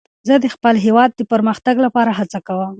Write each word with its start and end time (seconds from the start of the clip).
زه 0.27 0.35
د 0.43 0.45
خپل 0.55 0.75
هېواد 0.85 1.09
د 1.15 1.21
پرمختګ 1.31 1.75
لپاره 1.85 2.11
هڅه 2.19 2.39
کوم. 2.47 2.69